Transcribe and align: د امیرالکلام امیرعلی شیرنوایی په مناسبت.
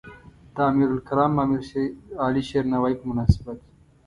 د 0.55 0.57
امیرالکلام 0.69 1.33
امیرعلی 1.43 2.43
شیرنوایی 2.49 2.99
په 2.99 3.05
مناسبت. 3.11 3.57